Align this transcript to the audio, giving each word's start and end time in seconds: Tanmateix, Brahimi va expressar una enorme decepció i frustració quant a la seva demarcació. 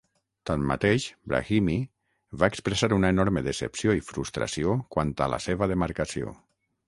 Tanmateix, 0.49 1.03
Brahimi 1.33 1.75
va 2.43 2.49
expressar 2.53 2.89
una 2.97 3.11
enorme 3.15 3.45
decepció 3.49 3.95
i 3.99 4.03
frustració 4.07 4.75
quant 4.97 5.13
a 5.27 5.31
la 5.35 5.41
seva 5.49 5.69
demarcació. 5.75 6.35